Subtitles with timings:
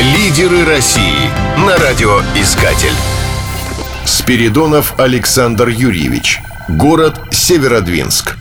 [0.00, 2.90] Лидеры России на радиоискатель.
[4.04, 6.40] Спиридонов Александр Юрьевич.
[6.68, 8.36] Город Северодвинск.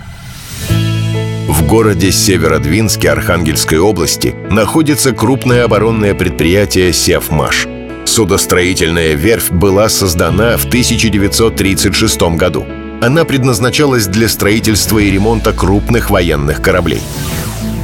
[1.48, 7.68] В городе Северодвинске Архангельской области находится крупное оборонное предприятие «Севмаш».
[8.06, 12.66] Судостроительная верфь была создана в 1936 году.
[13.00, 17.04] Она предназначалась для строительства и ремонта крупных военных кораблей.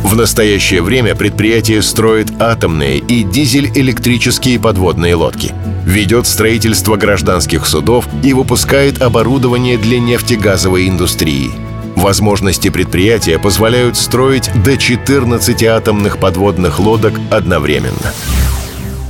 [0.04, 5.53] В настоящее время предприятие строит атомные и дизель-электрические подводные лодки,
[5.85, 11.52] ведет строительство гражданских судов и выпускает оборудование для нефтегазовой индустрии.
[11.95, 18.13] Возможности предприятия позволяют строить до 14 атомных подводных лодок одновременно.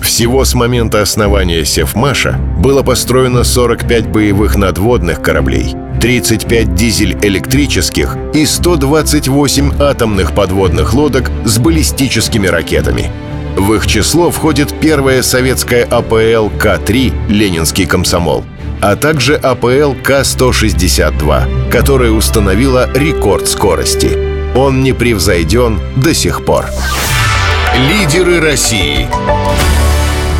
[0.01, 9.81] Всего с момента основания Севмаша было построено 45 боевых надводных кораблей, 35 дизель-электрических и 128
[9.81, 13.11] атомных подводных лодок с баллистическими ракетами.
[13.57, 18.45] В их число входит первая советская АПЛ К-3 «Ленинский комсомол»,
[18.81, 24.17] а также АПЛ К-162, которая установила рекорд скорости.
[24.55, 26.65] Он не превзойден до сих пор.
[27.77, 29.07] Лидеры России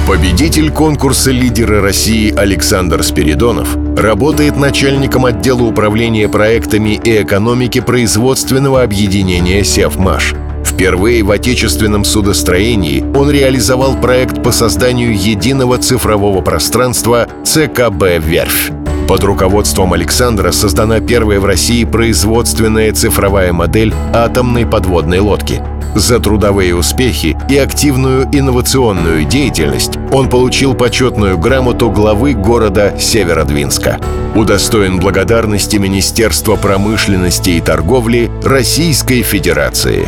[0.09, 9.63] Победитель конкурса «Лидеры России» Александр Спиридонов работает начальником отдела управления проектами и экономики производственного объединения
[9.63, 10.33] «Севмаш».
[10.65, 18.71] Впервые в отечественном судостроении он реализовал проект по созданию единого цифрового пространства ЦКБ «Верфь».
[19.09, 25.63] Под руководством Александра создана первая в России производственная цифровая модель атомной подводной лодки—
[25.95, 33.99] за трудовые успехи и активную инновационную деятельность он получил почетную грамоту главы города Северодвинска.
[34.35, 40.07] Удостоен благодарности Министерства промышленности и торговли Российской Федерации.